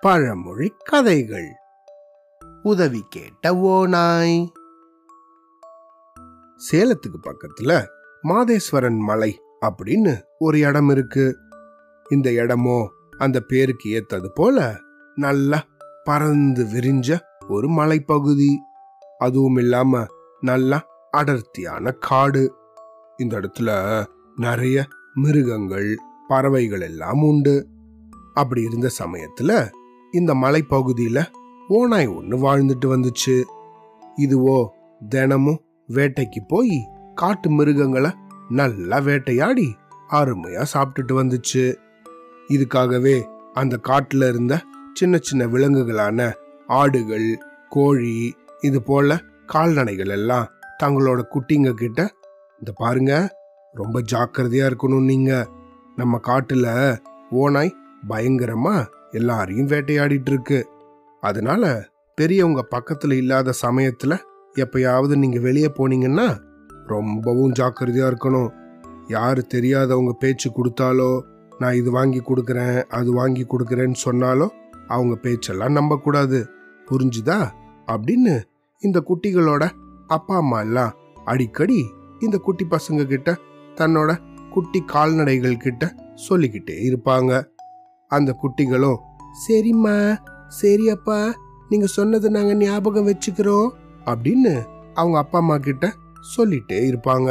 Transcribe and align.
பழமொழி 0.00 0.72
கதைகள். 0.84 1.48
உதவி 2.62 3.04
கேட்ட 3.08 3.56
ஓநாய். 3.56 4.52
சேலத்துக்கு 6.70 7.18
பக்கத்துல 7.22 7.86
மாதேஸ்வரன் 8.22 8.98
மலை 8.98 9.40
அப்படின்னு 9.66 10.22
ஒரு 10.38 10.58
இடம் 10.58 10.88
இருக்கு. 10.88 11.38
இந்த 12.08 12.32
இடமோ 12.32 12.90
அந்த 13.18 13.40
பேருக்கு 13.40 13.88
ஏத்தது 13.88 14.28
போல 14.34 14.76
நல்லா 15.14 15.64
பறந்து 16.04 16.64
விரிஞ்ச 16.64 17.18
ஒரு 17.48 17.68
மலைப்பகுதி. 17.68 18.58
அதுவும் 19.18 19.56
இல்லாம 19.56 20.06
நல்லா 20.40 20.86
அடர்த்தியான 21.10 21.90
காடு. 21.90 22.54
இந்த 23.16 23.40
இடத்துல 23.40 24.04
நிறைய 24.36 24.86
மிருகங்கள் 25.14 25.98
பறவைகள் 26.30 26.80
எல்லாம் 26.80 27.22
உண்டு. 27.22 27.54
அப்படி 28.34 28.60
இருந்த 28.62 28.88
சமயத்துல 28.98 29.52
இந்த 30.12 30.34
மலைப்பகுதியில 30.34 31.18
ஓநாய் 31.68 32.06
ஒன்று 32.06 32.36
வாழ்ந்துட்டு 32.44 32.88
வந்துச்சு. 32.94 33.36
இதுவோ 34.16 34.58
தினமும் 35.08 35.60
வேட்டைக்கு 35.88 36.40
போய் 36.48 36.78
காட்டு 37.14 37.48
மிருகங்களை 37.50 38.10
நல்லா 38.48 38.98
வேட்டையாடி 38.98 39.68
அருமையா 40.10 40.62
சாப்பிட்டுட்டு 40.74 41.14
வந்துச்சு. 41.20 41.64
இதுக்காகவே 42.48 43.16
அந்த 43.52 43.74
காட்டுல 43.88 44.28
இருந்த 44.28 44.54
சின்ன 44.94 45.18
சின்ன 45.22 45.46
விலங்குகளான 45.46 46.30
ஆடுகள் 46.66 47.28
கோழி 47.68 48.14
இது 48.60 48.78
போல 48.82 49.18
கால்நடைகள் 49.46 50.12
எல்லாம் 50.18 50.48
தங்களோட 50.82 51.20
குட்டிங்க 51.34 51.70
கிட்ட 51.72 52.00
இந்த 52.58 52.72
பாருங்க 52.74 53.12
ரொம்ப 53.72 54.02
ஜாக்கிரதையா 54.12 54.64
இருக்கணும் 54.70 55.08
நீங்க. 55.12 55.32
நம்ம 55.96 56.20
காட்டுல 56.26 56.96
ஓனாய் 57.30 57.74
பயங்கரமா 58.08 58.86
எல்லாரையும் 59.10 59.66
வேட்டையாடிட்டு 59.66 60.30
இருக்கு 60.30 60.68
அதனால 61.20 61.88
பெரியவங்க 62.14 62.68
பக்கத்துல 62.70 63.12
இல்லாத 63.12 63.52
சமயத்துல 63.62 64.16
எப்பயாவது 64.54 65.16
நீங்க 65.16 65.40
வெளியே 65.40 65.66
போனீங்கன்னா 65.66 66.40
ரொம்பவும் 66.86 67.52
ஜாக்கிரதையா 67.52 68.14
இருக்கணும். 68.14 68.50
யாரு 69.08 69.46
தெரியாதவங்க 69.54 70.12
பேச்சு 70.12 70.50
கொடுத்தாலோ 70.50 71.20
நான் 71.58 71.74
இது 71.74 71.90
வாங்கி 71.90 72.20
கொடுக்குறேன் 72.20 72.82
அது 72.82 73.12
வாங்கி 73.12 73.46
கொடுக்குறேன்னு 73.50 73.94
சொன்னாலோ 74.04 74.48
அவங்க 74.88 75.14
பேச்செல்லாம் 75.14 75.72
நம்பக்கூடாது. 75.72 76.46
புரிஞ்சுதா? 76.90 77.50
அப்படின்னு 77.86 78.40
இந்த 78.78 79.02
குட்டிகளோட 79.06 79.70
அப்பா 80.06 80.36
அம்மா 80.36 80.60
எல்லாம் 80.60 80.92
அடிக்கடி 81.24 81.90
இந்த 82.20 82.38
குட்டி 82.38 82.66
பசங்க 82.70 83.04
கிட்ட 83.04 83.36
தன்னோட 83.74 84.29
குட்டி 84.54 84.80
கால்நடைகள் 84.92 85.62
கிட்ட 85.64 85.84
சொல்லிக்கிட்டே 86.26 86.76
இருப்பாங்க. 86.88 87.32
அந்த 88.10 88.30
குட்டிகளும் 88.42 88.98
சரிம்மா 89.44 89.96
சரி 90.60 90.86
அப்பா 90.94 91.18
நீங்க 91.68 91.86
சொன்னதை 91.96 92.28
நாங்க 92.30 92.54
ஞாபகம் 92.54 93.08
வச்சுக்கிறோம் 93.08 93.68
அப்படின்னு 94.04 94.54
அவங்க 94.94 95.16
அப்பா 95.18 95.38
அம்மா 95.38 95.56
கிட்ட 95.58 95.86
சொல்லிட்டே 96.32 96.78
இருப்பாங்க. 96.90 97.28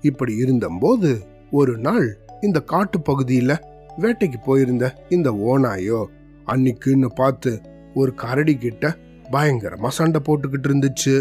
இப்படி 0.00 0.32
இருந்தபோது 0.36 1.10
ஒரு 1.50 1.74
நாள் 1.78 2.06
இந்த 2.40 2.58
காட்டு 2.72 2.98
பகுதியில 2.98 3.52
வேட்டைக்கு 3.98 4.38
போயிருந்த 4.44 4.84
இந்த 5.08 5.28
ஓனாயோ 5.50 6.00
அன்னைக்குன்னு 6.46 7.08
பார்த்து 7.14 7.52
ஒரு 7.94 8.12
கரடி 8.22 8.54
கிட்ட 8.56 8.86
பயங்கரமா 9.32 9.90
சண்டை 9.98 10.20
போட்டுக்கிட்டு 10.24 10.68
இருந்துச்சு. 10.70 11.14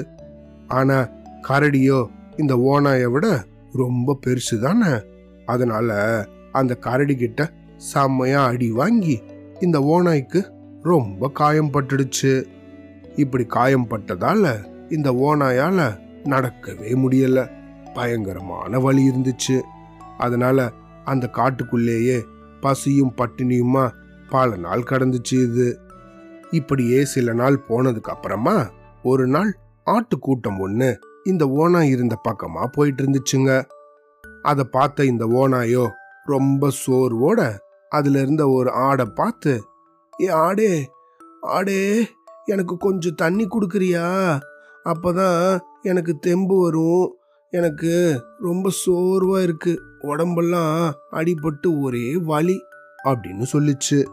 ஆனா 0.68 0.98
கரடியோ 1.48 2.00
இந்த 2.38 2.54
ஓனாயை 2.72 3.08
விட 3.12 3.28
ரொம்ப 3.74 4.20
பெருசு 4.26 4.60
தானே? 4.62 5.04
அதனால 5.46 6.20
அந்த 6.52 6.76
கரடி 6.76 7.16
கிட்ட 7.16 7.54
செம்மையா 7.78 8.46
அடி 8.46 8.72
வாங்கி 8.72 9.22
இந்த 9.60 9.80
ஓநாய்க்கு 9.80 10.50
ரொம்ப 10.82 11.30
காயம் 11.30 11.72
பட்டுடுச்சு. 11.72 12.44
இப்படி 13.16 13.44
காயம் 13.44 13.88
பட்டதால 13.90 14.66
இந்த 14.90 15.12
ஓநாயால 15.12 15.98
நடக்கவே 16.24 16.96
முடியல. 16.96 17.50
பயங்கரமான 17.94 18.80
வலி 18.80 19.10
இருந்துச்சு. 19.10 19.62
அதனால 20.18 20.72
அந்த 21.06 21.30
காட்டுக்குள்ளேயே 21.34 22.24
பசியும் 22.62 23.14
பட்டினியுமா 23.18 23.92
பல 24.30 24.56
நாள் 24.56 24.84
கடந்துச்சு 24.90 25.34
இது. 25.34 25.80
இப்படியே 26.52 27.06
சில 27.06 27.34
நாள் 27.34 27.62
போனதுக்கு 27.70 28.02
அப்புறமா 28.02 28.72
ஒரு 29.04 29.28
நாள் 29.28 29.58
ஆட்டு 29.84 30.20
கூட்டம் 30.20 30.60
ஒன்று 30.60 31.00
இந்த 31.24 31.46
ஓனாய் 31.46 31.90
இருந்த 31.90 32.22
பக்கமா 32.30 32.68
போயிட்டு 32.72 33.04
இருந்துச்சுங்க 33.04 33.64
அதை 34.42 34.64
பார்த்த 34.64 35.06
இந்த 35.06 35.26
ஓனாயோ 35.26 35.90
ரொம்ப 36.26 36.70
சோர்வோட 36.88 37.58
அதுல 37.90 38.22
இருந்த 38.22 38.50
ஒரு 38.50 38.72
ஆடை 38.72 39.06
பார்த்து 39.06 39.64
ஏ 40.22 40.28
ஆடே 40.28 40.86
ஆடே 41.42 42.06
எனக்கு 42.46 42.78
கொஞ்சம் 42.78 43.16
தண்ணி 43.16 43.48
கொடுக்குறியா? 43.48 44.40
அப்போதான் 44.86 45.60
எனக்கு 45.82 46.20
தெம்பு 46.20 46.62
வரும். 46.62 47.16
எனக்கு 47.50 48.24
ரொம்ப 48.40 48.70
சோர்வாக 48.70 49.44
இருக்கு. 49.44 49.82
உடம்பெல்லாம் 50.02 50.94
அடிபட்டு 51.12 51.82
ஒரே 51.82 52.16
வலி. 52.16 52.60
அப்படின்னு 53.04 53.46
சொல்லிச்சு. 53.54 54.08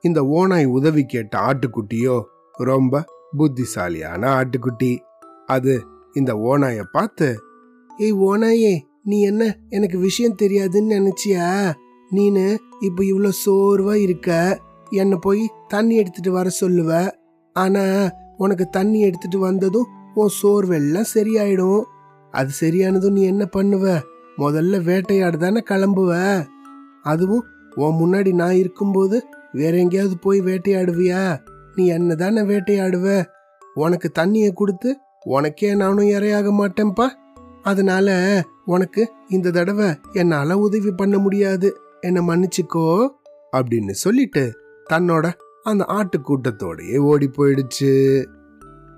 இந்த 0.00 0.22
ஓனாய் 0.22 0.66
உதவி 0.66 1.04
கேட்ட 1.04 1.38
ஆட்டுக்குட்டியோ 1.38 2.22
ரொம்ப 2.52 3.04
புத்திசாலியான 3.36 4.44
ஆட்டுக்குட்டி. 4.44 4.98
அது 5.46 5.86
இந்த 6.12 6.34
ஓனாய 6.34 6.82
பார்த்து 6.92 7.38
ஏய் 7.98 8.14
ஓனாயே 8.14 8.80
நீ 9.04 9.20
என்ன? 9.20 9.56
எனக்கு 9.68 9.98
விஷயம் 9.98 10.36
தெரியாதுன்னு 10.42 10.92
நினைச்சியா? 10.98 11.72
நீனு 12.10 12.56
இப்ப 12.80 13.02
இவ்வளோ 13.02 13.30
சோர்வா 13.46 13.94
இருக்க? 13.94 14.60
என்னை 14.90 15.18
போய் 15.20 15.50
தண்ணி 15.68 15.96
எடுத்துட்டு 15.96 16.32
வர 16.32 16.50
சொல்லுவ? 16.60 17.10
ஆனா 17.52 18.10
உனக்கு 18.36 18.68
தண்ணி 18.68 19.00
எடுத்துட்டு 19.00 19.38
வந்ததும் 19.38 19.86
உன் 20.14 20.28
சோர்வெல்லாம் 20.42 21.04
சரியாயிடும். 21.14 21.82
அது 22.30 22.50
சரியானதும் 22.60 23.12
நீ 23.12 23.22
என்ன 23.22 23.48
பண்ணுவ? 23.56 24.00
முதல்ல 24.38 24.82
வேட்டையாட 24.82 25.36
தானே 25.36 25.62
கிளம்புவ? 25.70 26.42
அதுவும் 27.02 27.44
உன் 27.74 27.96
முன்னாடி 28.00 28.32
நான் 28.32 28.54
இருக்கும்போது 28.54 29.26
வேற 29.52 29.76
எங்கேயாவது 29.76 30.18
போய் 30.18 30.40
வேட்டையாடுவியா? 30.40 31.38
நீ 31.74 31.86
என்ன 31.86 32.14
தானே 32.14 32.40
வேட்டையாடுவ? 32.40 33.24
உனக்கு 33.74 34.10
தண்ணியை 34.18 34.52
கொடுத்து 34.52 34.98
உனக்கே 35.24 35.74
நானும் 35.74 36.08
இரையாக 36.08 36.50
மாட்டேன்ப்பா. 36.50 37.08
அதனால 37.62 38.40
உனக்கு 38.64 39.12
இந்த 39.28 39.50
தடவை 39.50 40.00
என்னால் 40.12 40.52
உதவி 40.52 40.90
பண்ண 40.90 41.18
முடியாது. 41.18 41.80
என்னை 42.00 42.26
மன்னிச்சுக்கோ. 42.26 43.08
அப்படின்னு 43.56 43.90
சொல்லிட்டு 43.90 44.58
தன்னோட 44.90 45.32
அந்த 45.62 45.86
ஆட்டுக்கூட்டத்தோடையே 45.88 46.98
ஓடி 46.98 47.30
போயிடுச்சு. 47.38 48.24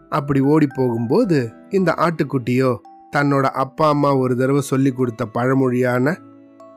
அப்படி 0.09 0.41
ஓடி 0.41 0.67
போகும்போது 0.75 1.53
இந்த 1.71 1.95
ஆட்டுக்குட்டியோ 1.97 2.77
தன்னோட 3.17 3.43
அப்பா 3.43 3.89
அம்மா 3.89 4.17
ஒரு 4.17 4.37
தடவை 4.37 4.61
சொல்லி 4.61 4.93
கொடுத்த 4.93 5.27
பழமொழியான 5.35 6.17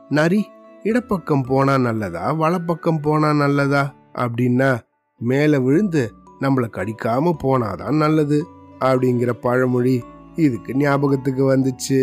நரி 0.08 0.46
இடப்பக்கம் 0.82 1.42
போனா 1.42 1.78
நல்லதா 1.78 2.32
வலப்பக்கம் 2.32 3.00
போனா 3.00 3.32
நல்லதா 3.32 3.94
அப்படின்னா 4.14 4.78
மேலே 5.18 5.58
விழுந்து 5.58 6.12
நம்மள 6.40 6.68
கடிக்காம 6.72 7.32
போனாதான் 7.42 7.96
நல்லது. 7.96 8.46
அப்படிங்கிற 8.80 9.30
பழமொழி 9.30 10.02
இதுக்கு 10.36 10.74
ஞாபகத்துக்கு 10.74 11.56
வந்துச்சு. 11.56 12.00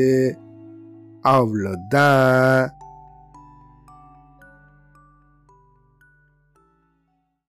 அவ்வளோதான். 1.28 2.70